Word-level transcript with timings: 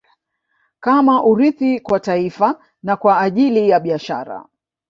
Kama 0.79 1.23
urithi 1.25 1.79
kwa 1.79 1.99
taifa 1.99 2.59
na 2.83 2.95
kwa 2.95 3.19
ajili 3.19 3.69
ya 3.69 3.79
Biashara 3.79 4.45